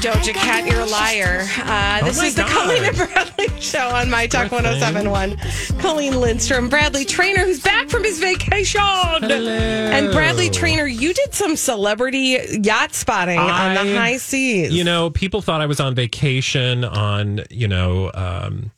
[0.00, 0.66] Doja Cat.
[0.66, 1.46] You're a liar.
[1.58, 2.50] Uh, this Oh is the God.
[2.50, 5.36] Colleen and Bradley show on My Talk 1071.
[5.80, 8.80] Colleen Lindstrom, Bradley Traynor, who's back from his vacation.
[8.80, 14.72] And Bradley Traynor, you did some celebrity yacht spotting on the high seas.
[14.72, 18.70] You know, people thought I was on vacation on, you know, um,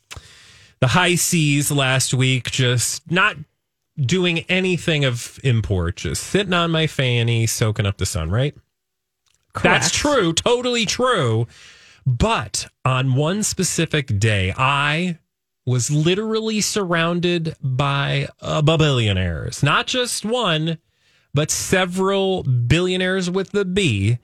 [0.79, 3.35] the high seas last week, just not
[3.99, 8.55] doing anything of import, just sitting on my fanny, soaking up the sun, right?
[9.61, 11.47] That's true, totally true.
[12.05, 15.19] But on one specific day, I
[15.65, 20.79] was literally surrounded by uh, billionaires, not just one,
[21.33, 24.17] but several billionaires with the B.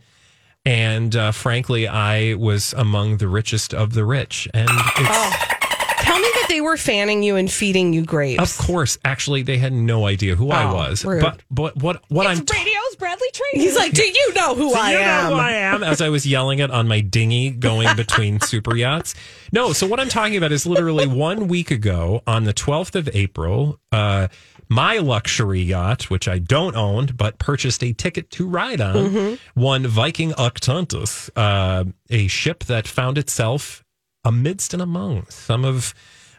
[0.66, 4.50] And uh, frankly, I was among the richest of the rich.
[4.54, 5.57] And it's,
[6.00, 8.42] Tell me that they were fanning you and feeding you grapes.
[8.60, 11.04] of course, actually, they had no idea who I Oh, was.
[11.04, 11.22] rude.
[11.22, 13.64] But, but what, what I'm radio's Bradley Traynor.
[13.64, 15.32] He's like, do you know who I you know am?
[15.34, 15.84] who I am?
[15.84, 19.16] As I was yelling it on my dinghy going between super yachts.
[19.52, 23.10] No, so what I'm talking about is literally one week ago on the 12th of
[23.14, 24.28] April, uh,
[24.70, 29.60] my luxury yacht, which I don't own, but purchased a ticket to ride on, Mm-hmm.
[29.62, 33.84] one Viking Octantis, uh, a ship that found itself
[34.28, 35.94] amidst and among some of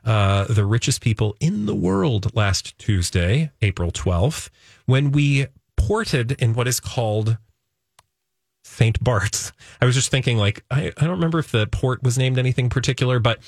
[0.04, 4.50] uh, the richest people in the world last Tuesday, April 12th,
[4.86, 7.38] when we ported in what is called
[8.62, 9.02] St.
[9.02, 9.52] Bart's.
[9.80, 12.68] I was just thinking, like, I, I don't remember if the port was named anything
[12.68, 13.40] particular, but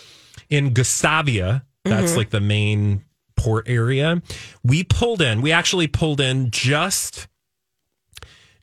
[0.49, 3.05] in Gustavia, that's like the main
[3.37, 4.23] port area.
[4.63, 7.29] We pulled in, we actually pulled in just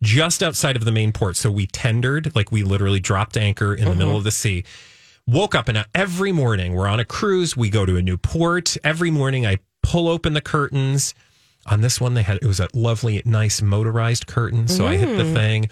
[0.04, 1.36] just outside of the main port.
[1.36, 4.64] So we tendered, like we literally dropped anchor in the middle of the sea.
[5.30, 7.58] Woke up and every morning we're on a cruise.
[7.58, 8.78] We go to a new port.
[8.84, 11.14] Every morning I pull open the curtains.
[11.66, 14.70] On this one, they had it was a lovely, nice motorized curtain.
[14.70, 15.70] So I hit the thing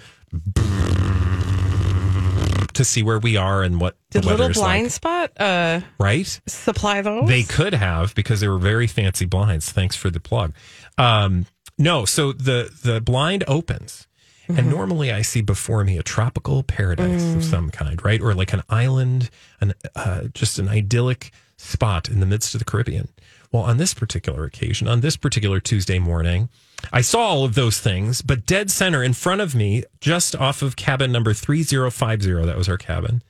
[2.73, 4.91] to see where we are and what Did the Little Blind like.
[4.91, 6.41] Spot uh, Right?
[6.47, 7.29] supply those?
[7.29, 9.71] They could have because they were very fancy blinds.
[9.71, 10.53] Thanks for the plug.
[10.97, 11.45] Um,
[11.77, 14.07] no, so the the blind opens,
[14.47, 14.59] Mm-hmm.
[14.59, 17.35] and normally I see before me a tropical paradise Mm.
[17.37, 19.29] of some kind, right, or like an island,
[19.59, 23.07] an uh, just an idyllic spot in the midst of the Caribbean.
[23.51, 26.49] Well, on this particular occasion, on this particular Tuesday morning,
[26.93, 30.61] I saw all of those things, but dead center in front of me, just off
[30.61, 33.23] of cabin number 3050, that was our cabin,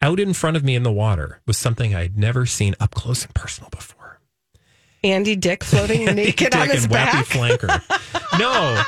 [0.00, 3.24] out in front of me in the water was something I'd never seen up close
[3.24, 4.20] and personal before.
[5.04, 7.26] Andy Dick floating naked on his and back.
[7.26, 8.38] Wappy Flanker.
[8.38, 8.82] no,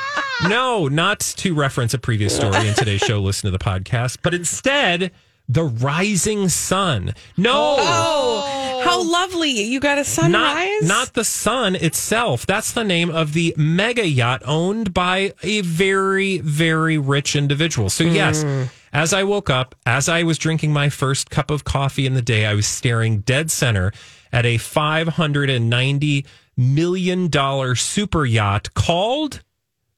[0.47, 4.33] no, not to reference a previous story in today's show, listen to the podcast, but
[4.33, 5.11] instead,
[5.47, 7.13] the rising sun.
[7.37, 7.75] No.
[7.77, 9.49] Oh, how lovely.
[9.49, 10.81] You got a sunrise?
[10.81, 12.45] Not, not the sun itself.
[12.45, 17.89] That's the name of the mega yacht owned by a very, very rich individual.
[17.89, 18.63] So, yes, hmm.
[18.93, 22.21] as I woke up, as I was drinking my first cup of coffee in the
[22.21, 23.91] day, I was staring dead center
[24.31, 26.25] at a $590
[26.57, 29.41] million super yacht called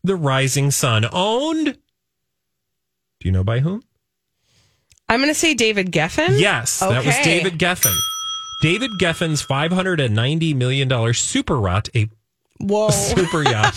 [0.03, 1.66] the Rising Sun, owned.
[1.66, 1.74] Do
[3.22, 3.83] you know by whom?
[5.10, 6.39] I'm going to say David Geffen.
[6.39, 7.95] Yes, that was David Geffen.
[8.62, 12.10] David Geffen's $590 million super yacht, a
[12.60, 12.89] Whoa.
[12.92, 13.75] super yacht.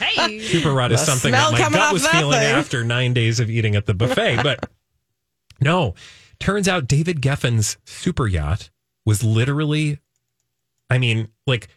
[0.00, 0.38] hey.
[0.40, 2.54] Super yacht is something that my coming gut was feeling thing.
[2.54, 4.42] after nine days of eating at the buffet.
[4.42, 4.70] But
[5.60, 5.94] no,
[6.38, 8.70] turns out David Geffen's super yacht
[9.04, 9.98] was literally,
[10.88, 11.68] I mean, like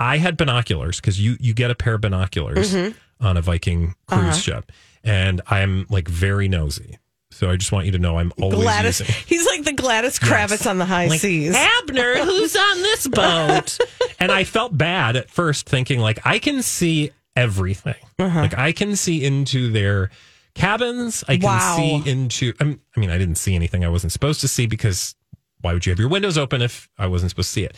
[0.00, 2.96] I had binoculars because you you get a pair of binoculars Mm-hmm.
[3.20, 4.32] On a Viking cruise Uh-huh.
[4.32, 4.72] ship,
[5.04, 6.98] and I'm like very nosy.
[7.32, 9.00] So I just want you to know I'm always Gladys.
[9.00, 9.14] using.
[9.26, 11.54] He's like the Gladys Kravitz on the high Like, seas.
[11.54, 13.78] Abner, who's on this boat?
[14.20, 17.96] and I felt bad at first, thinking like I can see everything.
[18.18, 18.40] Uh-huh.
[18.40, 20.10] Like I can see into their
[20.54, 21.24] cabins.
[21.28, 21.76] I can Wow.
[21.76, 22.54] see into.
[22.60, 25.14] I'm- I mean, I didn't see anything I wasn't supposed to see because
[25.60, 27.76] why would you have your windows open if I wasn't supposed to see it?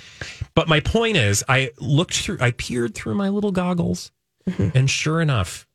[0.55, 4.13] But my point is, I looked through, I peered through my little goggles,
[4.49, 4.77] Mm-hmm.
[4.77, 5.67] and sure enough,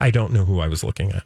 [0.00, 1.24] I don't know who I was looking at,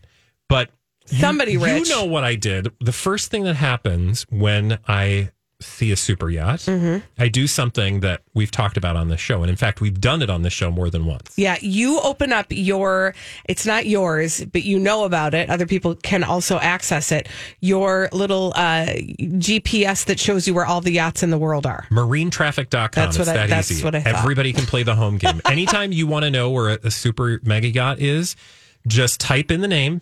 [0.48, 0.70] but
[1.08, 1.88] you- Somebody you, rich.
[1.88, 2.68] know what I did.
[2.80, 5.30] The first thing that happens when I
[5.60, 6.98] see a super yacht, Mm-hmm.
[7.18, 10.20] I do something that we've talked about on the show, and in fact, we've done
[10.20, 11.32] it on the show more than once.
[11.36, 13.14] Yeah, you open up your,
[13.46, 15.48] it's not yours, but you know about it.
[15.48, 17.28] Other people can also access it.
[17.60, 21.86] Your little uh, GPS that shows you where all the yachts in the world are.
[21.90, 22.90] marinetraffic.com.
[22.92, 23.84] That's it's what I- that that's easy.
[23.84, 24.14] what I thought.
[24.14, 25.40] Everybody can play the home game.
[25.46, 28.36] Anytime you want to know where a, a super mega yacht is,
[28.86, 30.00] just type in the name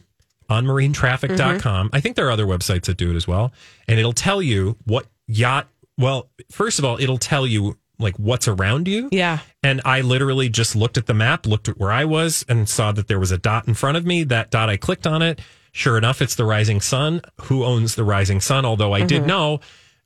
[0.48, 1.86] on marinetraffic.com.
[1.86, 1.96] Mm-hmm.
[1.96, 3.52] I think there are other websites that do it as well.
[3.88, 5.68] And it'll tell you what yacht,
[5.98, 9.08] well, first of all, it'll tell you like what's around you.
[9.12, 9.38] Yeah.
[9.62, 12.92] And I literally just looked at the map, looked at where I was, and saw
[12.92, 14.24] that there was a dot in front of me.
[14.24, 15.40] That dot, I clicked on it.
[15.72, 17.22] Sure enough, it's the Rising Sun.
[17.42, 18.64] Who owns the Rising Sun?
[18.64, 19.60] Although I did know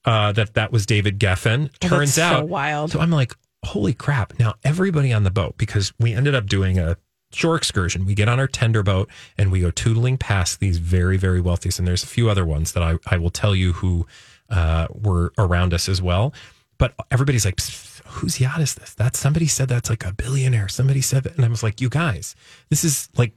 [0.05, 1.71] uh, that that was David Geffen.
[1.81, 1.95] Turns Mm-hmm.
[1.95, 2.91] Oh, that's so out, wild.
[2.93, 4.39] So I'm like, holy crap!
[4.39, 6.97] Now everybody on the boat because we ended up doing a
[7.33, 8.07] shore excursion.
[8.07, 11.71] We get on our tender boat and we go tootling past these very very wealthy.
[11.77, 14.07] And there's a few other ones that I I will tell you who
[14.51, 16.35] uh, were around us as well.
[16.79, 18.95] But everybody's like, "Psst, whose yacht is this?
[18.95, 20.69] That somebody said that's like a billionaire.
[20.69, 21.37] Somebody said that.
[21.37, 22.35] And I was like, you guys,
[22.71, 23.35] this is like,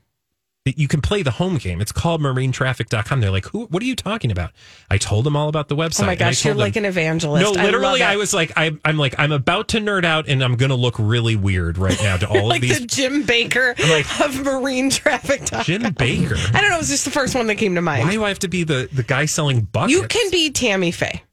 [0.66, 1.82] you can play the home game.
[1.82, 3.20] It's called marinetraffic.com.
[3.20, 4.52] They're like, who, what are you talking about?
[4.92, 6.04] I told them all about the website.
[6.04, 7.44] Oh my gosh, you're them- like an evangelist.
[7.44, 8.06] No, literally, it.
[8.08, 10.76] I, was like, I, I'm like, I'm about to nerd out and I'm going to
[10.76, 12.80] look really weird right now to all like of these.
[12.80, 15.42] the Jim Bakker like- of marine traffic.
[15.64, 16.38] Jim Bakker.
[16.56, 16.76] I don't know.
[16.76, 18.04] It was just the first one that came to mind.
[18.06, 19.94] Why do I have to be the, the guy selling buckets?
[19.94, 21.24] you can be Tammy Faye.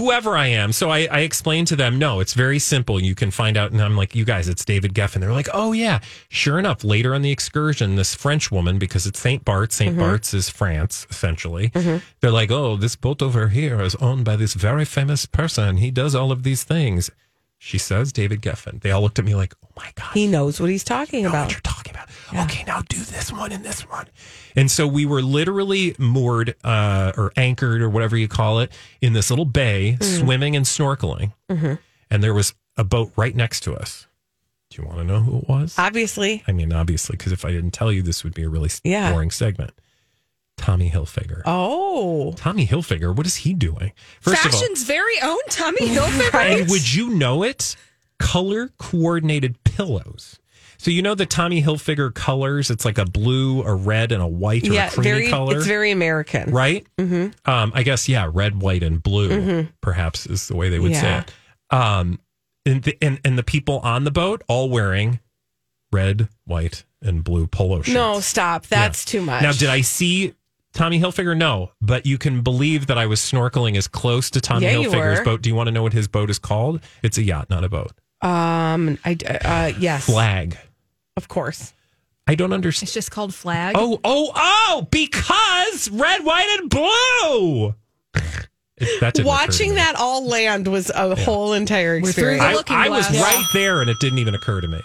[0.00, 0.72] Whoever I am.
[0.72, 3.00] So I, I explained to them, no, it's very simple.
[3.00, 3.70] You can find out.
[3.70, 5.20] And I'm like, you guys, it's David Geffen.
[5.20, 6.00] They're like, oh, yeah.
[6.28, 9.44] Sure enough, later on the excursion, this French woman, because it's St.
[9.44, 10.00] Bart's, saint mm-hmm.
[10.00, 11.68] Bart's is France, essentially.
[11.70, 11.98] Mm-hmm.
[12.20, 15.76] They're like, oh, this boat over here is owned by this very famous person.
[15.76, 17.10] He does all of these things.
[17.58, 18.80] She says, David Geffen.
[18.80, 21.52] They all looked at me like, oh my God He knows what he's talking about.
[21.52, 21.62] what
[22.32, 22.50] you're talking about.
[22.50, 24.06] Okay, now do this one and this one.
[24.56, 29.12] And so we were literally moored uh, or anchored or whatever you call it in
[29.12, 30.18] this little bay, Mm.
[30.20, 31.32] swimming and snorkeling.
[31.50, 31.74] Mm-hmm.
[32.10, 34.06] And there was a boat right next to us.
[34.70, 35.74] Do you want to know who it was?
[35.78, 38.70] Obviously, I mean, obviously, because if I didn't tell you, this would be a really
[38.84, 39.10] Yeah.
[39.12, 39.72] boring segment.
[40.56, 41.40] Tommy Hilfiger.
[41.46, 43.92] oh, Tommy Hilfiger, what is he doing?
[44.20, 46.34] First of all, Fashion's very own Tommy Hilfiger.
[46.60, 47.76] and would you know it?
[48.18, 50.38] Color coordinated pillows.
[50.80, 52.70] So you know the Tommy Hilfiger colors?
[52.70, 55.28] It's like a blue, a red, and a white or yeah, a creamy very.
[55.28, 56.50] color, It's very American.
[56.50, 56.86] right?
[56.96, 57.50] Mm-hmm.
[57.50, 59.68] Um, I guess yeah, red, white, and blue.
[59.82, 61.00] Perhaps is the way they would Yeah.
[61.00, 61.76] say it.
[61.76, 62.18] Um,
[62.64, 65.20] and the, and and the people on the boat all wearing
[65.92, 67.94] red, white, and blue polo shirts.
[67.94, 68.66] No, stop.
[68.66, 69.18] That's Yeah.
[69.20, 69.42] too much.
[69.42, 70.32] Now, did I see
[70.72, 71.36] Tommy Hilfiger?
[71.36, 75.20] No, but you can believe that I was snorkeling as close to Tommy Yeah, Hilfiger's
[75.20, 75.42] boat.
[75.42, 76.80] Do you want to know what his boat is called?
[77.02, 77.92] It's a yacht, not a boat.
[78.22, 80.56] Um, I uh, yes, Flag.
[81.16, 81.72] Of course.
[82.26, 82.84] I don't understand.
[82.88, 83.74] It's just called Flag.
[83.76, 84.86] Oh, oh, oh!
[84.90, 87.74] Because red, white, and blue.
[88.14, 92.42] It- that didn't occur to Watching that all land was a whole entire experience.
[92.42, 93.22] I, I was glass.
[93.22, 94.80] right there, and it didn't even occur to me.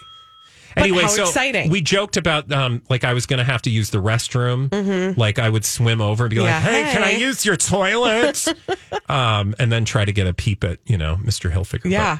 [0.75, 1.69] But Anyway, how so exciting.
[1.69, 5.15] we joked about um, like I was going to have to use the restroom.
[5.17, 6.45] Like I would swim over and be Mm-hmm.
[6.45, 8.45] Yeah, like, "Hey, can I use your toilet?"
[9.09, 11.49] um, and then try to get a peep at you know Mr.
[11.49, 11.83] Hilfiger.
[11.83, 12.17] But yeah,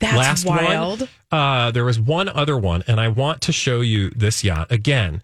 [0.00, 1.00] that's last wild.
[1.00, 1.08] one.
[1.30, 5.22] Uh, there was one other one, and I want to show you this yacht again.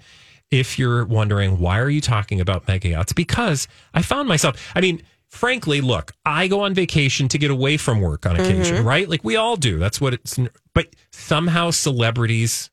[0.50, 4.72] If you're wondering why are you talking about mega yachts, because I found myself.
[4.76, 8.76] I mean, frankly, look, I go on vacation to get away from work on occasion,
[8.76, 8.86] Mm-hmm.
[8.86, 9.08] right?
[9.08, 9.78] Like we all do.
[9.78, 10.38] That's what it's.
[10.74, 12.70] But somehow celebrities,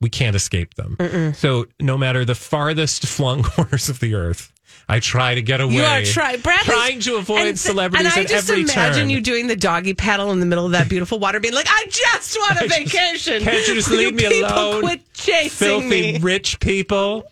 [0.00, 1.34] we can't escape them.
[1.34, 4.51] So no matter the farthest flung corners of the earth,
[4.92, 5.74] I try to get away.
[5.76, 9.02] You are trying, Bradley's- trying to avoid and celebrities And I at just every imagine
[9.04, 9.10] turn.
[9.10, 11.86] you doing the doggy paddle in the middle of that beautiful water, being like, "I
[11.88, 13.42] just want a I just- vacation.
[13.42, 14.82] can't you just Will leave me people alone?
[14.82, 17.24] Quit chasing filthy me." rich people.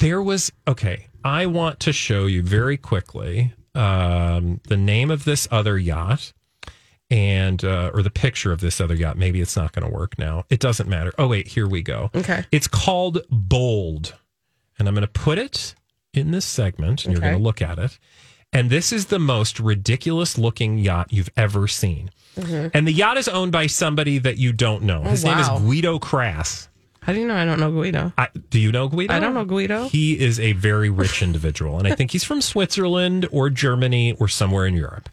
[0.00, 1.06] There was okay.
[1.24, 6.32] I want to show you very quickly um, the name of this other yacht
[7.10, 9.16] and uh, or the picture of this other yacht.
[9.16, 10.44] Maybe it's not going to work now.
[10.50, 11.12] It doesn't matter.
[11.18, 12.10] Oh wait, here we go.
[12.14, 12.44] Okay.
[12.52, 14.14] It's called Bold,
[14.78, 15.74] and I'm going to put it
[16.16, 17.98] in this segment, and you're going to look at it.
[18.52, 22.10] And this is the most ridiculous looking yacht you've ever seen.
[22.36, 25.02] And the yacht is owned by somebody that you don't know.
[25.02, 25.56] His name wow.
[25.56, 26.68] is Guido Krass.
[27.00, 28.12] How do you know I don't know Guido?
[28.18, 29.14] I, do you know Guido?
[29.14, 29.88] I don't know Guido.
[29.88, 34.26] He is a very rich individual, and I think he's from Switzerland or Germany or
[34.26, 35.08] somewhere in Europe.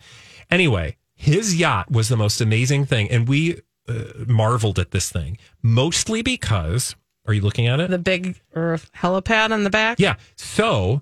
[0.50, 5.38] Anyway, his yacht was the most amazing thing, and we uh, marveled at this thing
[5.62, 6.96] mostly because
[7.26, 7.90] Are you looking at it?
[7.90, 10.00] The big helipad on the back.
[10.00, 10.16] Yeah.
[10.36, 11.02] So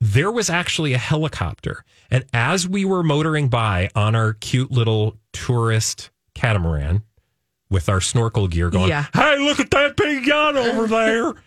[0.00, 1.84] there was actually a helicopter.
[2.10, 7.02] And as we were motoring by on our cute little tourist catamaran
[7.70, 9.06] with our snorkel gear going, Yeah.
[9.14, 11.32] hey, look at that big yacht over there.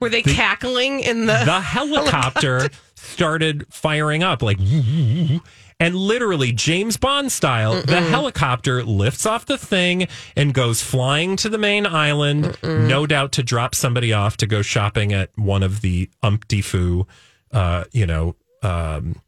[0.00, 1.40] Were they cackling in the?
[1.44, 4.58] the helicopter started firing up like
[5.80, 11.48] and literally James Bond style the helicopter lifts off the thing and goes flying to
[11.48, 15.80] the main island no doubt to drop somebody off to go shopping at one of
[15.80, 17.06] the umpty foo
[17.52, 19.20] uh you know um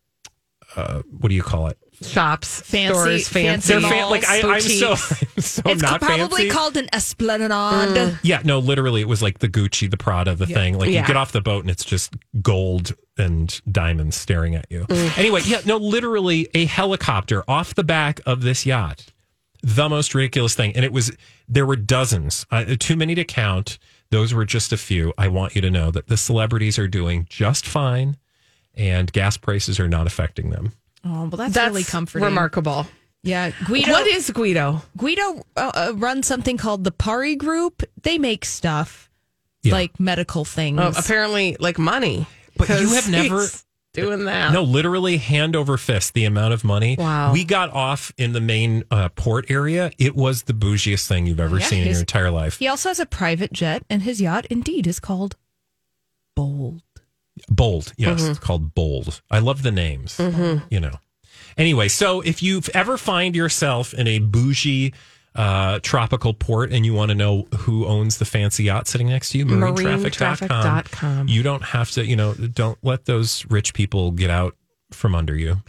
[0.77, 3.89] uh what do you call it shops, Fancy- stores, fancy fancy.
[3.89, 5.35] they're like I, I'm so, boutiques.
[5.47, 6.49] so it's not probably fancy.
[6.49, 8.19] called an esplanade.
[8.23, 10.79] Yeah, no, literally, it was like the Gucci, the Prada, the thing.
[10.79, 11.03] Like Yeah.
[11.03, 14.87] you get off the boat and it's just gold and diamonds staring at you.
[15.17, 19.07] Anyway, yeah, no, literally a helicopter off the back of this yacht.
[19.63, 20.75] The most ridiculous thing.
[20.75, 21.15] And it was,
[21.47, 23.79] there were dozens, uh, too many to count.
[24.11, 25.13] Those were just a few.
[25.19, 28.17] I want you to know that the celebrities are doing just fine
[28.75, 30.73] and gas prices are not affecting them.
[31.05, 32.25] Oh, well, that's, That's really comforting.
[32.27, 32.87] Remarkable.
[33.23, 33.93] Yeah, Guido.
[33.93, 34.83] What is Guido?
[34.97, 37.83] Guido uh, uh, runs something called the Pari Group.
[38.03, 39.11] They make stuff
[39.63, 39.73] Yeah.
[39.75, 40.79] like medical things.
[40.81, 42.27] Oh, apparently, like money.
[42.57, 44.53] But you have never- he's doing that.
[44.53, 46.97] No, literally hand over fist, the amount of money.
[46.99, 47.33] Wow.
[47.33, 49.91] We got off in the main uh, port area.
[49.99, 52.59] It was the bougiest thing you've ever Yeah, seen in your entire life.
[52.59, 55.37] he also has a private jet, and his yacht indeed is called
[56.37, 56.83] Bold.
[57.49, 57.93] Bold.
[57.97, 58.31] Yes, Mm-hmm.
[58.33, 59.21] it's called Bold.
[59.31, 60.19] I love the names,
[60.71, 60.99] you know.
[61.57, 64.95] Anyway, so if you ever find yourself in a bougie
[65.35, 69.31] uh, tropical port and you want to know who owns the fancy yacht sitting next
[69.31, 70.49] to you, marinetraffic.com.
[70.49, 71.29] Marinetraffic.com.
[71.29, 74.57] You don't have to, you know, don't let those rich people get out
[74.93, 75.63] from under you.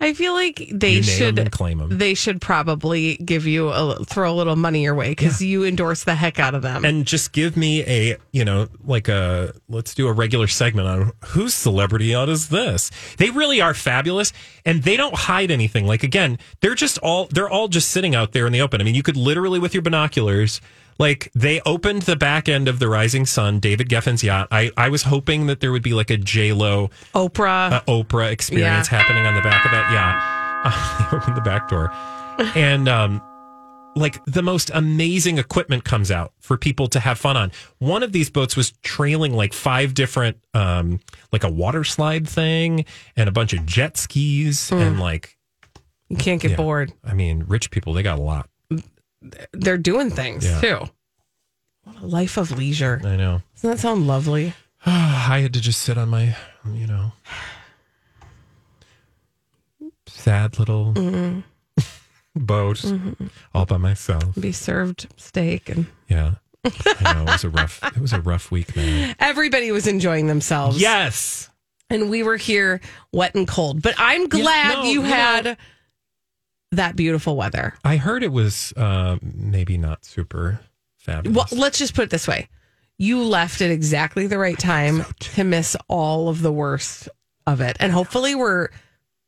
[0.00, 1.98] I feel like they You name 'em should and claim 'em.
[1.98, 6.04] They should probably give you a throw a little money your way because you endorse
[6.04, 6.84] the heck out of them.
[6.84, 11.12] and just give me a you know like a let's do a regular segment on
[11.26, 14.32] whose celebrity yacht is this they really are fabulous
[14.64, 18.32] and they don't hide anything like again they're just all they're all just sitting out
[18.32, 20.60] there in the open i mean you could literally with your binoculars
[20.98, 24.88] like they opened the back end of the rising sun david geffen's yacht i i
[24.88, 27.72] was hoping that there would be like a j-lo Oprah.
[27.72, 28.98] uh, Oprah experience Yeah.
[28.98, 30.32] happening on the back of that yacht.
[31.10, 31.92] They opened the back door,
[32.56, 33.22] and um,
[33.94, 37.52] like the most amazing equipment comes out for people to have fun on.
[37.78, 40.98] One of these boats was trailing like five different, um,
[41.30, 42.84] like a water slide thing
[43.14, 45.36] and a bunch of jet skis and like,
[46.08, 46.56] you can't get yeah.
[46.56, 46.92] bored.
[47.04, 48.48] I mean, rich people they got a lot.
[49.52, 50.60] They're doing things Yeah.
[50.60, 50.80] too.
[51.84, 53.00] What a life of leisure.
[53.04, 53.42] I know.
[53.54, 54.54] Doesn't that sound lovely?
[54.86, 56.36] I had to just sit on my,
[56.72, 57.12] you know,
[60.06, 61.40] sad little mm-hmm.
[62.44, 63.26] boat mm-hmm.
[63.54, 64.34] all by myself.
[64.38, 66.34] Be served steak and Yeah.
[66.64, 69.14] I know it was a rough it was a rough week, man.
[69.20, 70.80] everybody was enjoying themselves.
[70.80, 71.48] Yes.
[71.88, 72.80] and we were here
[73.12, 73.82] wet and cold.
[73.82, 75.56] But I'm glad no, you you had
[76.72, 77.74] that beautiful weather.
[77.84, 80.60] I heard it was uh, maybe not super
[80.96, 81.50] fabulous.
[81.52, 82.48] Well, let's just put it this way:
[82.98, 87.08] you left at exactly the right time to miss all of the worst
[87.46, 88.68] of it, and hopefully we're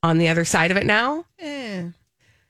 [0.02, 1.25] on the other side of it now.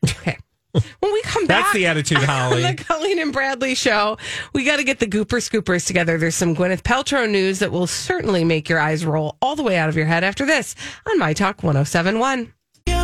[0.05, 0.39] Okay.
[0.73, 2.63] When we come back, That's the attitude, Holly.
[2.65, 4.17] on the Colleen and Bradley show,
[4.53, 6.19] we got to get the Gooper Scoopers together.
[6.19, 9.77] There's some Gwyneth Paltrow news that will certainly make your eyes roll all the way
[9.77, 10.75] out of your head after this
[11.09, 12.53] on My Talk 1071.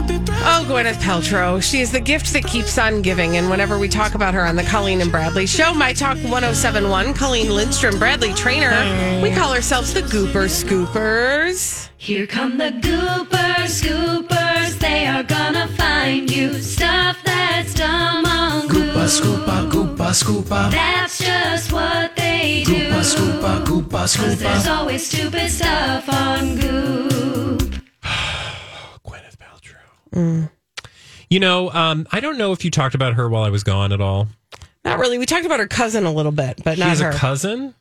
[0.06, 1.62] Oh, Gwyneth Paltrow.
[1.62, 3.36] She is the gift that keeps on giving.
[3.36, 7.14] And whenever we talk about her on the Colleen and Bradley show, My Talk 1071,
[7.14, 11.88] Colleen Lindstrom, Bradley Traynor, we call ourselves the Gooper Scoopers.
[11.96, 14.78] Here come the Gooper Scoopers.
[14.78, 18.94] They are gonna find you stuff that's dumb on Goop.
[19.04, 22.74] Scoopa, Goopa, Scoopa, That's just what they do.
[22.74, 27.63] Goopa, Scoopa, Goopa, Cause there's always stupid stuff on Goop.
[30.14, 30.50] Paltrow.
[31.30, 33.92] You know, um, I don't know if you talked about her while I was gone
[33.92, 34.28] at all.
[34.84, 35.18] Not really.
[35.18, 37.10] We talked about her cousin a little bit, but She not has her.
[37.10, 37.74] a cousin.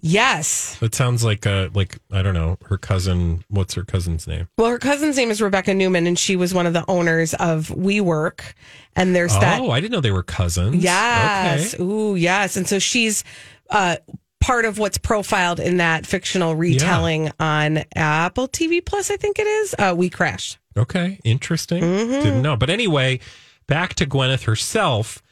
[0.00, 0.78] yes.
[0.82, 3.44] It sounds like uh like I don't know her cousin.
[3.48, 4.48] What's her cousin's name?
[4.58, 7.68] Well, her cousin's name is Rebekah Neumann, and she was one of the owners of
[7.68, 8.52] WeWork.
[8.94, 9.60] And there's that.
[9.60, 10.84] Oh, I didn't know they were cousins.
[10.84, 11.74] Yes.
[11.74, 11.82] Okay.
[11.82, 12.56] Ooh, yes.
[12.58, 13.24] And so she's
[13.70, 13.96] uh,
[14.40, 19.46] part of what's profiled in that fictional retelling on Apple TV Plus, I think it
[19.46, 19.74] is.
[19.78, 20.58] Uh, WeCrashed.
[20.76, 21.82] Okay, interesting.
[21.82, 22.12] Mm-hmm.
[22.12, 22.56] Didn't know.
[22.56, 23.20] But anyway,
[23.66, 25.22] back to Gwyneth herself.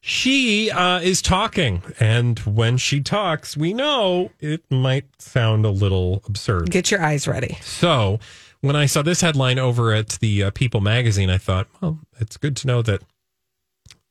[0.00, 6.22] She uh, is talking, and when she talks, we know it might sound a little
[6.26, 6.70] absurd.
[6.70, 7.56] Get your eyes ready.
[7.62, 8.20] So,
[8.60, 12.36] when I saw this headline over at the uh, People magazine, I thought, well, it's
[12.36, 13.00] good to know that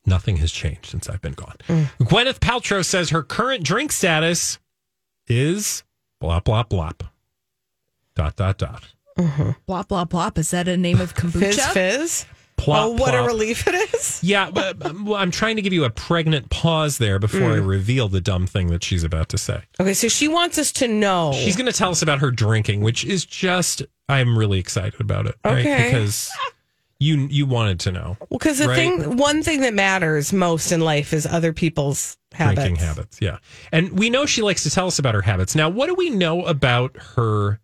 [0.06, 1.58] nothing has changed since I've been gone.
[2.00, 4.58] Gwyneth Paltrow says her current drink status
[5.28, 5.84] is
[6.22, 7.08] blop blop blop.
[8.16, 8.93] Dot dot dot.
[9.18, 9.50] Mm-hmm.
[9.72, 10.38] Blop, blop, blop.
[10.38, 11.54] Is that a name of kombucha?
[11.54, 12.26] Fizz fizz.
[12.56, 14.24] Plop, oh, what a relief it is.
[14.24, 17.68] Yeah, but well, I'm trying to give you a pregnant pause there before I mm.
[17.68, 19.64] reveal the dumb thing that she's about to say.
[19.80, 21.34] Okay, so she wants us to know.
[21.34, 25.26] She's going to tell us about her drinking, which is just I'm really excited about
[25.26, 25.66] it, right?
[25.66, 25.86] Okay.
[25.86, 26.32] Because
[27.00, 28.76] you you wanted to know Well, because the right?
[28.76, 32.62] thing, one thing that matters most in life is other people's habits.
[32.62, 33.18] drinking habits.
[33.20, 33.40] Yeah,
[33.72, 35.56] and we know she likes to tell us about her habits.
[35.56, 37.60] Now, what do we know about her?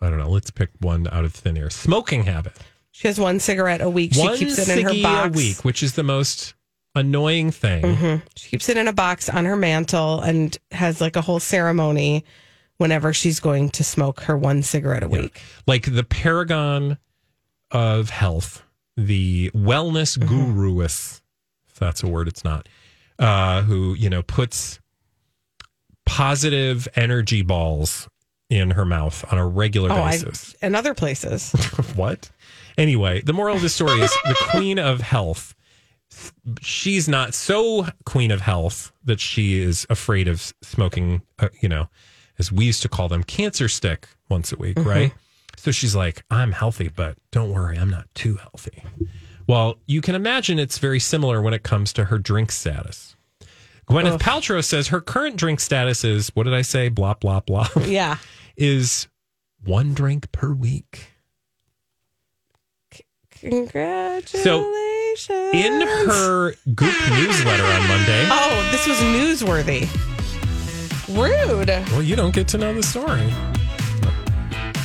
[0.00, 0.28] I don't know.
[0.28, 1.70] Let's pick one out of thin air.
[1.70, 2.52] Smoking habit.
[2.90, 4.12] She has one cigarette a week.
[4.16, 6.54] one she keeps it in her box a week, which is the most
[6.94, 7.82] annoying thing.
[7.82, 8.26] Mm-hmm.
[8.36, 12.24] She keeps it in a box on her mantle and has like a whole ceremony
[12.78, 15.40] whenever she's going to smoke her one cigarette a week.
[15.66, 16.98] like the paragon
[17.70, 18.62] of health,
[18.96, 20.58] the wellness Mm-hmm.
[20.58, 21.20] guruess,
[21.68, 22.66] if that's a word, it's not,
[23.18, 24.78] uh, who, you know, puts
[26.04, 28.08] positive energy balls
[28.48, 30.54] in her mouth on a regular Oh, basis.
[30.62, 31.52] and other places.
[31.96, 32.30] what?
[32.78, 35.54] Anyway, the moral of the story is the queen of health.
[36.60, 41.88] She's not so queen of health that she is afraid of smoking, uh, you know,
[42.38, 45.12] as we used to call them, cancer stick once a week, right?
[45.56, 48.84] So she's like, I'm healthy, but don't worry, I'm not too healthy.
[49.48, 53.16] Well, you can imagine it's very similar when it comes to her drink status.
[53.88, 56.88] Gwyneth Paltrow says her current drink status is, what did I say?
[56.88, 57.68] Blah, blah, blah.
[57.82, 58.18] yeah.
[58.56, 59.08] is
[59.64, 61.08] one drink per week.
[63.30, 64.42] Congratulations.
[64.42, 64.72] So,
[65.52, 69.86] In her Goop newsletter on Monday, Oh, this was newsworthy.
[71.08, 71.68] Rude.
[71.92, 73.32] well, you don't get to know the story.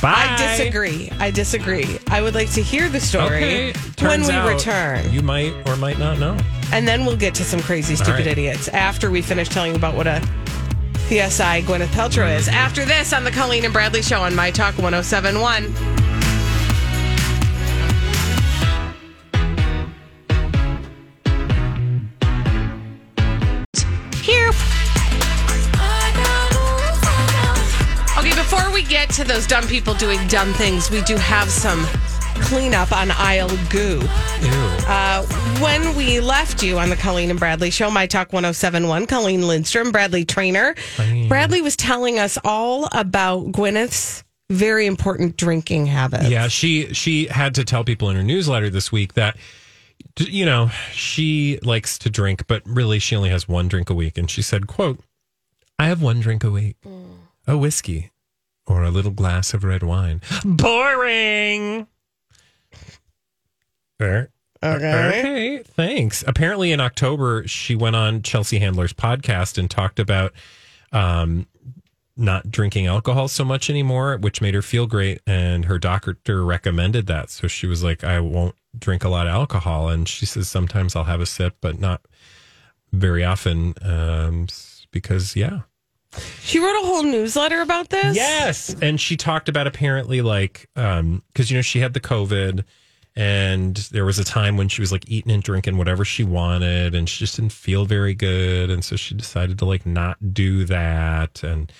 [0.00, 0.14] Bye.
[0.38, 1.10] I disagree.
[1.20, 1.98] I disagree.
[2.08, 3.72] I would like to hear the story Okay.
[4.00, 5.12] when we out return.
[5.12, 6.36] You might or might not know.
[6.72, 8.26] And then we'll get to some crazy, stupid right.
[8.26, 10.20] idiots after we finish telling you about what a
[11.12, 12.48] PSI Gwyneth Paltrow is.
[12.48, 15.64] After this on the Colleen and Bradley Show on My Talk 1071.
[24.22, 24.48] Here.
[28.16, 31.86] Okay, before we get to those dumb people doing dumb things, we do have some
[32.36, 34.00] cleanup on aisle goo.
[34.86, 35.24] Uh,
[35.60, 39.92] when we left you on the Colleen and Bradley show, My Talk 1071, Colleen Lindstrom,
[39.92, 40.74] Bradley Traynor.
[41.28, 46.28] Bradley was telling us all about Gwyneth's very important drinking habits.
[46.28, 49.36] yeah, she she had to tell people in her newsletter this week that
[50.18, 54.18] you know she likes to drink, but really she only has one drink a week.
[54.18, 55.00] And she said, "quote
[55.78, 56.76] I have one drink a week,
[57.46, 58.10] a whiskey
[58.66, 61.86] or a little glass of red wine." Boring.
[64.02, 64.26] Okay.
[64.64, 66.22] Okay, thanks.
[66.24, 70.32] Apparently, in October, she went on Chelsea Handler's podcast and talked about
[70.92, 71.48] um,
[72.16, 75.20] not drinking alcohol so much anymore, which made her feel great.
[75.26, 77.30] And her doctor recommended that.
[77.30, 79.88] So she was like, I won't drink a lot of alcohol.
[79.88, 82.02] And she says, sometimes I'll have a sip, but not
[82.92, 83.74] very often.
[83.82, 84.46] Um,
[84.92, 85.62] because, yeah.
[86.40, 88.14] She wrote a whole newsletter about this.
[88.14, 88.76] Yes.
[88.80, 92.64] And she talked about apparently like um because you know she had the COVID
[93.14, 96.94] and there was a time when she was like eating and drinking whatever she wanted
[96.94, 100.64] and she just didn't feel very good and so she decided to like not do
[100.64, 101.70] that and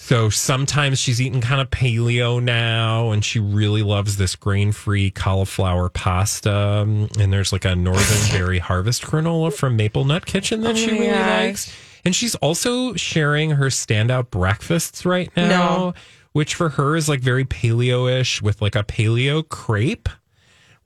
[0.00, 5.88] so sometimes she's eating kind of paleo now and she really loves this grain-free cauliflower
[5.88, 6.82] pasta
[7.18, 10.92] and there's like a northern berry harvest granola from Maple Nut Kitchen that Oh she
[10.92, 11.46] really gosh.
[11.46, 15.94] likes and she's also sharing her standout breakfasts right now, No.
[16.32, 20.08] which for her is like very paleo ish with like a paleo crepe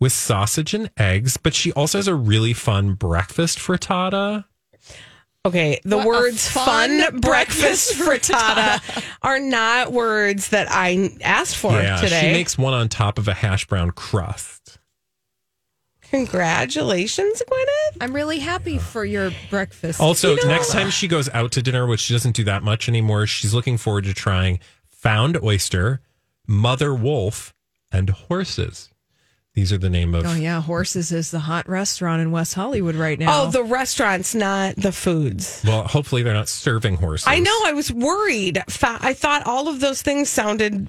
[0.03, 1.37] with sausage and eggs.
[1.39, 4.45] But she also has a really fun breakfast frittata.
[5.45, 8.81] Okay, the What words fun fun, breakfast frittata
[9.23, 12.21] are not words that I asked for yeah, today.
[12.21, 14.79] she makes one on top of a hash brown crust.
[16.11, 17.97] Congratulations, Gwyneth.
[18.03, 20.01] I'm really happy for your breakfast.
[20.01, 22.63] Also, You know- next time she goes out to dinner, which she doesn't do that
[22.63, 26.01] much anymore, she's looking forward to trying found oyster,
[26.47, 27.55] mother wolf,
[27.91, 28.91] and horses.
[29.55, 32.95] These are the name of Oh yeah, Horses is the hot restaurant in West Hollywood
[32.95, 33.43] right now.
[33.43, 35.63] Oh, the restaurants, not the foods.
[35.67, 37.27] Well, hopefully they're not serving horses.
[37.29, 37.55] I know.
[37.65, 38.59] I was worried.
[38.83, 40.89] I thought all of those things sounded.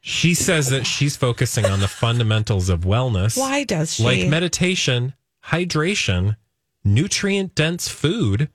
[0.00, 3.36] She says that she's focusing on the fundamentals of wellness.
[3.38, 4.02] Why does she?
[4.02, 5.14] Like meditation,
[5.46, 6.36] hydration,
[6.82, 8.48] nutrient dense food,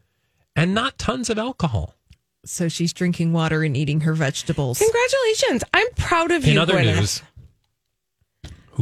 [0.55, 1.95] and not tons of alcohol.
[2.45, 4.79] so she's drinking water and eating her vegetables.
[4.79, 5.63] Congratulations!
[5.73, 6.95] I'm proud of you, In other Gwyneth.
[6.97, 7.23] news, Who cares?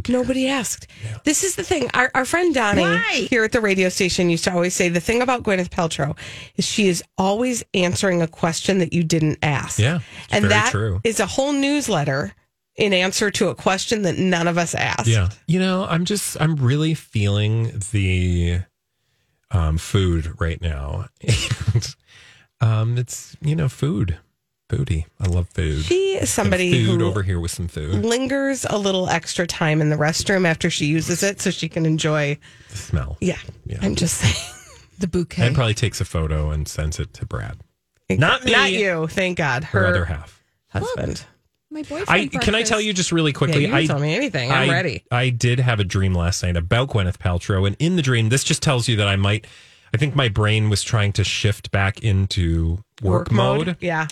[0.10, 0.88] Nobody asked.
[1.24, 1.90] This is the thing.
[1.94, 5.22] Our, our friend Donnie here at the radio station used to always say the thing
[5.22, 6.18] about Gwyneth Paltrow
[6.56, 9.80] is she is always answering a question that you didn't ask.
[9.80, 11.24] Yeah, it's and very that is true.
[11.24, 12.34] a whole newsletter
[12.76, 15.08] in answer to a question that none of us asked.
[15.08, 15.30] Yeah.
[15.48, 18.62] You know, I'm just I'm really feeling the
[19.52, 21.08] um food right now.
[21.74, 21.96] And
[22.62, 24.18] um it's you know, food.
[24.76, 25.06] Foodie.
[25.20, 25.84] I love food.
[25.86, 28.04] She is somebody food who over here with some food.
[28.04, 31.86] lingers a little extra time in the restroom after she uses it so she can
[31.86, 32.38] enjoy.
[32.72, 33.18] The smell.
[33.22, 33.80] Yeah, Yeah.
[33.82, 34.36] I'm just saying.
[35.00, 35.46] The bouquet.
[35.48, 37.60] And probably takes a photo and sends it to Brad.
[38.10, 38.52] Not me.
[38.52, 39.08] Not you.
[39.08, 39.64] Thank God.
[39.64, 40.42] Her Her other half.
[40.70, 41.26] husband.
[41.72, 42.10] My boyfriend.
[42.10, 43.64] I can I tell you just really quickly?
[43.64, 44.52] Yeah, you I can tell me anything.
[44.52, 45.04] I'm I- ready.
[45.12, 48.44] I did have a dream last night about Gwyneth Paltrow, and in the dream, this
[48.44, 49.48] just tells you that I might.
[49.94, 53.78] I think my brain was trying to shift back into work, mode.
[53.80, 54.08] Yeah.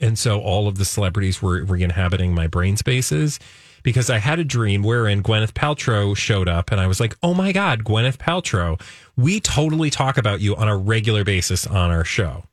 [0.00, 3.38] And so all of the celebrities were re-inhabiting my brain spaces
[3.82, 7.34] because I had a dream wherein Gwyneth Paltrow showed up and I was like, oh
[7.34, 8.80] my God, Gwyneth Paltrow,
[9.16, 12.44] we totally talk about you on a regular basis on our show.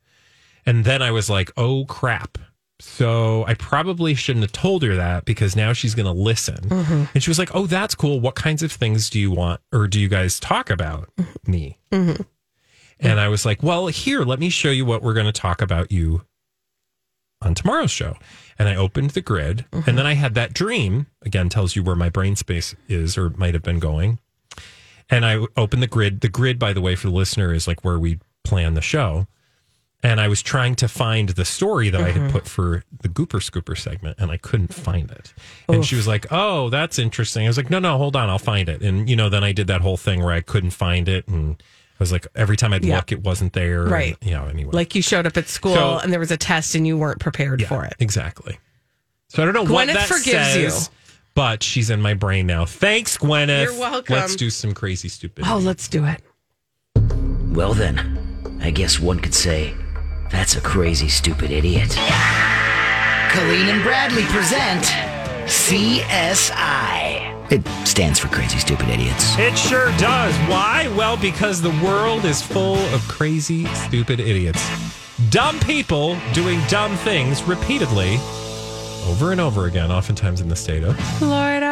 [0.66, 2.38] And then I was like, oh crap.
[2.80, 6.58] So I probably shouldn't have told her that because now she's going to listen.
[6.58, 7.04] Mm-hmm.
[7.14, 8.20] And she was like, oh, that's cool.
[8.20, 11.52] What kinds of things do you want or do you guys talk about mm-hmm.
[11.52, 11.80] me?
[11.92, 12.22] Mm-hmm.
[13.00, 15.62] And I was like, well, here, let me show you what we're going to talk
[15.62, 16.22] about you
[17.46, 18.16] on tomorrow's show.
[18.60, 21.08] And I opened the grid, and then I had that dream.
[21.24, 24.20] Again, tells you where my brain space is or might have been going.
[25.10, 26.22] And I opened the grid.
[26.22, 29.28] The grid, by the way, for the listener, is like where we plan the show.
[30.04, 32.32] And I was trying to find the story that I had mm-hmm.
[32.32, 35.34] put for the Gooper Scooper segment, and I couldn't find it.
[35.70, 38.38] And she was like, "Oh, that's interesting." I was like, "No, no, hold on, I'll
[38.38, 41.08] find it." And you know, then I did that whole thing where I couldn't find
[41.08, 41.62] it, and
[42.04, 42.98] was like, every time I'd Yeah.
[42.98, 43.84] look, it wasn't there.
[43.84, 44.16] Right.
[44.22, 44.72] And, you know, anyway.
[44.74, 47.20] Like you showed up at school So- and there was a test and you weren't
[47.20, 47.94] prepared Yeah, for it.
[48.00, 48.60] Exactly.
[49.30, 50.96] So I don't know what Gwyneth that forgives says, you.
[51.34, 52.66] but she's in my brain now.
[52.66, 53.63] Thanks, Gwyneth.
[53.63, 54.16] You're welcome.
[54.16, 55.46] Let's do some crazy stupid.
[55.48, 56.22] Oh, let's do it.
[57.54, 59.74] Well, then, I guess one could say
[60.32, 61.89] that's a crazy, stupid idiot.
[63.32, 64.84] Colleen and Bradley present
[65.46, 67.03] CSI.
[67.54, 69.38] It stands for Crazy Stupid Idiots.
[69.38, 70.36] It sure does.
[70.50, 70.92] Why?
[70.98, 74.68] Well, because the world is full of crazy, stupid idiots.
[75.30, 78.16] Dumb people doing dumb things repeatedly
[79.06, 81.00] over and over again, oftentimes in the state of.
[81.20, 81.68] Florida.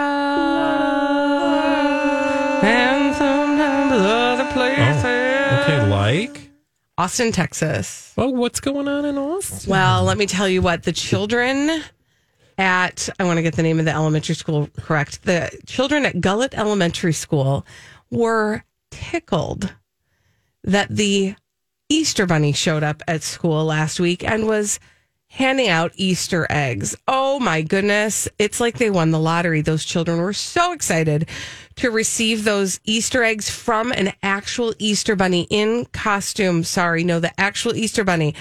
[2.62, 5.04] And sometimes other places.
[5.04, 6.52] Oh, okay, like.
[7.00, 8.13] Austin, Texas.
[8.20, 9.72] Oh, what's going on in Austin?
[9.72, 11.82] Well, let me tell you what the children
[12.62, 15.24] at, I want to get the name of the elementary school correct.
[15.24, 17.65] The children at Gullett Elementary School
[18.10, 19.74] were tickled
[20.63, 21.36] that the
[21.89, 24.80] Easter Bunny showed up at school last week and was
[25.28, 26.95] handing out Easter eggs.
[27.08, 28.28] Oh my goodness.
[28.38, 29.62] It's like they won the lottery.
[29.62, 31.28] Those children were so excited
[31.78, 36.63] to receive those Easter eggs from an actual Easter Bunny in costume.
[36.63, 38.36] Sorry, no, the actual Easter Bunny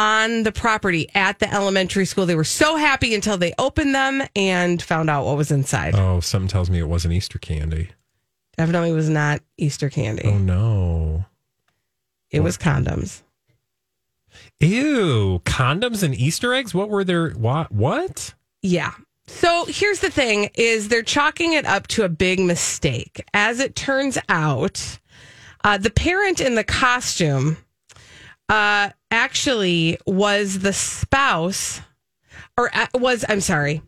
[0.00, 2.24] on the property at the elementary school.
[2.24, 5.94] They were so happy until they opened them and found out what was inside.
[5.94, 7.90] Oh, something tells me it wasn't Easter candy.
[8.56, 10.22] Definitely was not Easter candy.
[10.24, 11.26] Oh, no.
[12.30, 13.20] It was condoms.
[14.58, 16.72] Ew, condoms and Easter eggs?
[16.72, 18.32] What were their what what?
[18.62, 18.92] Yeah.
[19.26, 23.22] So here's the thing is they're chalking it up to a big mistake.
[23.34, 24.98] As it turns out,
[25.62, 27.58] uh, the parent in the costume
[28.50, 31.80] uh, actually was the spouse
[32.58, 33.80] or uh, was I'm sorry,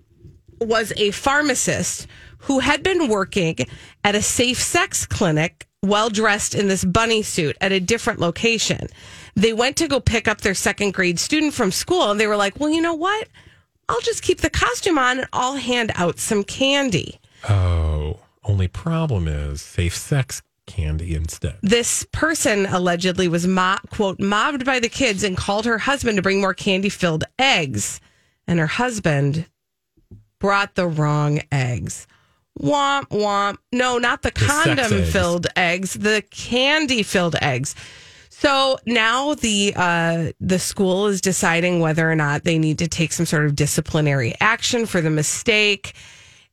[0.61, 2.07] was a pharmacist
[2.39, 3.57] who had been working
[4.05, 8.87] at a safe sex clinic well dressed in this bunny suit at a different location.
[9.35, 12.37] They went to go pick up their second grade student from school and they were
[12.37, 13.29] like, well, you know what?
[13.89, 17.19] I'll just keep the costume on and I'll hand out some candy.
[17.49, 21.59] Oh, only problem is safe sex candy instead.
[21.63, 26.23] This person allegedly was, mo- quote, mobbed by the kids and called her husband to
[26.23, 28.01] bring more candy filled eggs.
[28.47, 29.47] And her husband
[30.39, 32.07] brought the wrong eggs.
[32.61, 33.57] Womp womp.
[33.73, 35.13] No, not the, The condom eggs.
[35.13, 37.75] filled eggs, the candy filled eggs.
[38.29, 43.13] So now the uh, the school is deciding whether or not they need to take
[43.13, 45.95] some sort of disciplinary action for the mistake.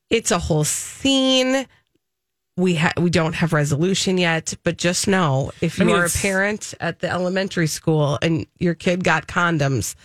[0.10, 1.66] It's a whole scene.
[2.60, 6.06] We ha- we don't have resolution yet, but just know if I you mean, are
[6.06, 9.96] a parent at the elementary school and your kid got condoms,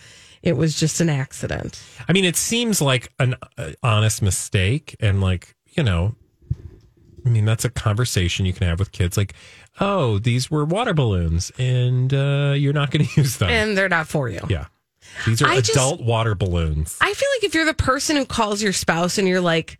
[0.41, 1.83] it was just an accident.
[2.07, 6.15] I mean, it seems like an uh, honest mistake, and like you know,
[7.25, 9.17] I mean, that's a conversation you can have with kids.
[9.17, 9.33] Like,
[9.79, 13.49] oh, these were water balloons, and uh, you're not going to use them.
[13.49, 14.39] And they're not for you.
[14.49, 14.67] yeah,
[15.25, 16.97] these are I just- adult water balloons.
[17.01, 19.79] I feel like if you're the person who calls your spouse and you're like,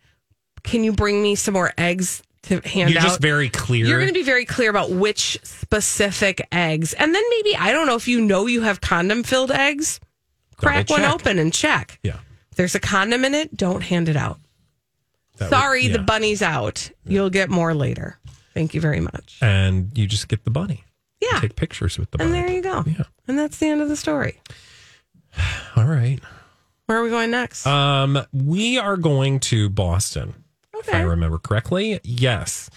[0.64, 3.04] can you bring me some more eggs to hand You're out?
[3.04, 3.86] just very clear.
[3.86, 6.92] You're going to be very clear about which specific eggs.
[6.94, 10.00] And then maybe, I don't know if you know you have condom filled eggs,
[10.56, 11.98] crack one open and check.
[12.02, 12.18] Yeah.
[12.50, 14.38] If there's a condom in it, don't hand it out.
[15.38, 16.90] That would- Sorry, the bunny's out.
[17.04, 18.18] You'll get more later.
[18.54, 19.38] Thank you very much.
[19.42, 20.82] And you just get the bunny.
[21.20, 21.40] Yeah.
[21.40, 22.38] Take pictures with the bunny.
[22.38, 22.84] And there you go.
[22.86, 23.04] Yeah.
[23.28, 24.40] And that's the end of the story.
[25.76, 26.20] All right.
[26.86, 27.66] Where are we going next?
[27.66, 30.34] Um, we are going to Boston,
[30.78, 32.00] if I remember correctly.
[32.04, 32.70] Yes.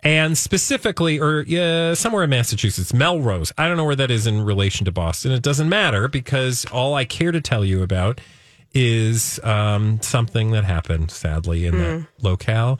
[0.00, 3.52] And specifically, or uh, somewhere in Massachusetts, Melrose.
[3.58, 5.32] I don't know where that is in relation to Boston.
[5.32, 8.20] It doesn't matter because all I care to tell you about
[8.72, 12.78] is um, something that happened, sadly, in that locale.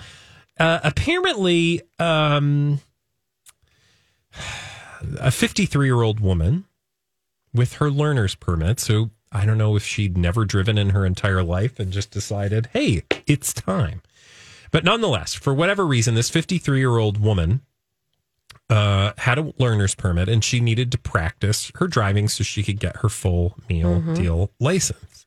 [0.60, 2.80] Uh, apparently, um,
[5.18, 6.64] a 53 year old woman
[7.52, 8.80] with her learner's permit.
[8.80, 12.68] So I don't know if she'd never driven in her entire life and just decided,
[12.72, 14.02] hey, it's time.
[14.70, 17.62] But nonetheless, for whatever reason, this 53 year old woman
[18.70, 22.78] uh, had a learner's permit and she needed to practice her driving so she could
[22.78, 25.24] get her full meal deal license.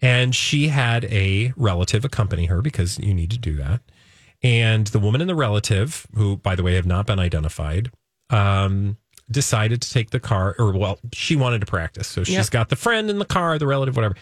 [0.00, 3.82] And she had a relative accompany her because you need to do that.
[4.42, 7.92] And the woman and the relative, who, by the way, have not been identified,
[8.30, 8.96] um,
[9.30, 12.08] decided to take the car, or well, she wanted to practice.
[12.08, 12.50] So she's Yep.
[12.50, 14.16] got the friend in the car, the relative, whatever.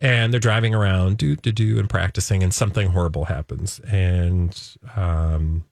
[0.00, 3.80] And they're driving around, do, do, do, and practicing, and something horrible happens.
[3.80, 4.56] And,
[4.94, 5.64] um,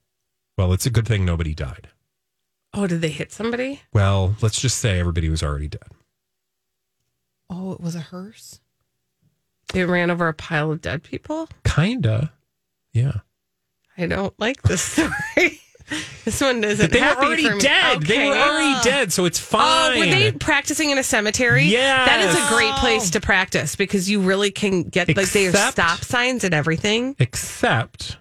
[0.59, 1.89] well, it's a good thing nobody died.
[2.75, 3.83] oh, did they hit somebody?
[3.93, 5.89] Well, let's just say everybody was already dead.
[7.49, 8.61] Oh, it was a hearse.
[9.73, 11.49] They ran over a pile of dead people?
[11.65, 12.33] Kinda.
[12.93, 13.21] Yeah.
[13.97, 15.61] I don't like this story.
[16.25, 18.03] this one isn't they were already dead.
[18.03, 18.29] They Okay.
[18.29, 19.97] were already dead, so it's fine.
[19.97, 21.65] Oh, were they practicing in a cemetery?
[21.65, 23.13] Yeah, That is a great place oh.
[23.13, 27.15] to practice because you really can get like they have stop signs and everything.
[27.19, 28.19] except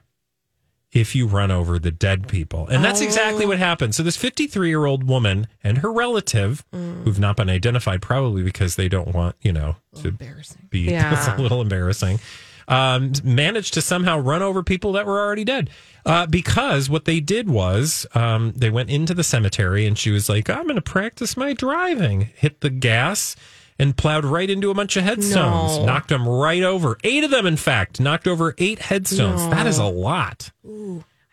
[0.91, 2.67] if you run over the dead people.
[2.67, 3.60] And that's exactly what oh.
[3.60, 3.93] happened.
[3.93, 7.04] So this 53 year old woman and her relative, mm.
[7.04, 10.67] who've not been identified, probably because they don't want, you know, to Embarrassing.
[10.69, 11.36] be Yeah.
[11.38, 12.19] a little embarrassing.
[12.67, 15.69] Um, managed to somehow run over people that were already dead.
[16.06, 20.30] Uh, because what they did was um, they went into the cemetery and she was
[20.30, 22.21] like, I'm going to practice my driving.
[22.36, 23.36] Hit the gas
[23.78, 25.78] and plowed right into a bunch of headstones.
[25.78, 25.86] No.
[25.86, 26.97] Knocked them right over.
[27.04, 29.47] Eight of them, in fact, knocked over eight headstones.
[29.49, 30.51] That is a lot.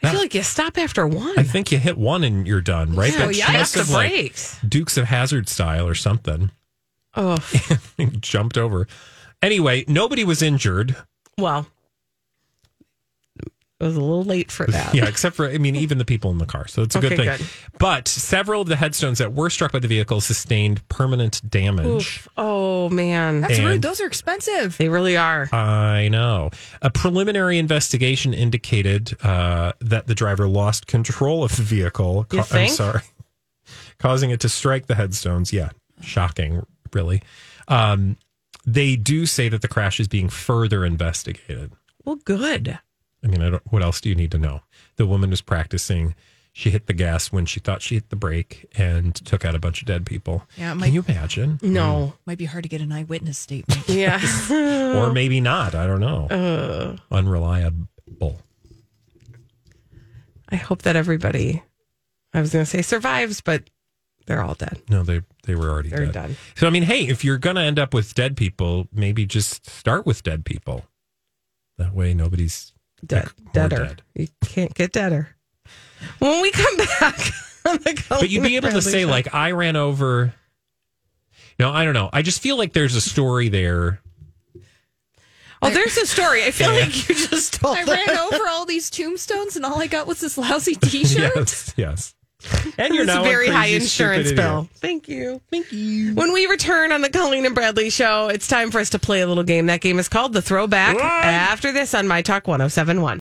[0.02, 1.38] I feel like you stop after one.
[1.38, 3.12] I think you hit one and you're done, right?
[3.12, 4.36] Yeah, That yeah, have the like.
[4.68, 6.50] Dukes of Hazzard style or something.
[7.14, 7.36] Oh,
[8.20, 8.88] Jumped over.
[9.40, 10.96] Anyway, nobody was injured.
[11.38, 11.66] Well,
[13.80, 14.94] it was a little late for that.
[14.94, 16.68] Yeah, except for I mean, even the people in the car.
[16.68, 17.26] So it's a good thing.
[17.26, 17.40] good.
[17.78, 21.86] But several of the headstones that were struck by the vehicle sustained permanent damage.
[21.86, 22.28] Oof.
[22.36, 23.82] Oh man, That's And- rude.
[23.82, 24.76] Those are expensive.
[24.78, 25.48] they really are.
[25.52, 26.50] I know.
[26.80, 32.26] A preliminary investigation indicated uh, that the driver lost control of the vehicle.
[32.32, 33.00] You I'm sorry,
[33.98, 35.52] causing it to strike the headstones.
[35.52, 37.20] Yeah, shocking, really.
[37.66, 38.16] Um,
[38.64, 41.72] they do say that the crash is being further investigated.
[42.04, 42.78] Well, good.
[43.24, 44.60] I mean, I don't, what else do you need to know?
[44.96, 46.14] The woman was practicing.
[46.52, 49.58] She hit the gas when she thought she hit the brake and took out a
[49.58, 50.42] bunch of dead people.
[50.56, 51.58] Yeah, it Can you imagine?
[51.62, 52.14] No.
[52.26, 53.88] Might be hard to get an eyewitness statement.
[53.88, 54.20] Yeah.
[54.92, 55.74] Or maybe not.
[55.74, 56.26] I don't know.
[56.28, 56.96] Uh.
[57.10, 58.42] Unreliable.
[60.50, 61.62] I hope that everybody,
[62.34, 63.70] I was going to say survives, but
[64.26, 64.80] they're all dead.
[64.88, 66.12] No, they they were already They're dead.
[66.14, 66.36] done.
[66.56, 70.06] So I mean, hey, if you're gonna end up with dead people, maybe just start
[70.06, 70.84] with dead people.
[71.78, 72.72] That way, nobody's
[73.04, 73.24] Dead.
[73.24, 73.76] like, Deader.
[73.76, 74.02] dead.
[74.14, 75.28] You can't get deader.
[76.18, 77.32] When we come back
[78.08, 79.08] But you'd be able to say Show.
[79.08, 80.34] like, I ran over.
[81.58, 82.10] No, I don't know.
[82.12, 84.00] I just feel like there's a story there.
[85.62, 86.44] oh, there's a story.
[86.44, 86.80] I feel Yeah.
[86.86, 87.88] like you just told I us.
[87.88, 91.32] ran over all these tombstones and all I got was this lousy T-shirt.
[91.36, 92.14] Yes, yes.
[92.78, 94.68] And you're It's now a very high insurance bill.
[94.76, 95.40] Thank you.
[95.50, 96.14] Thank you.
[96.14, 99.20] When we return on the Colleen and Bradley show, it's time for us to play
[99.20, 99.66] a little game.
[99.66, 100.96] That game is called The Throwback.
[100.96, 103.10] After this on My Talk 1071.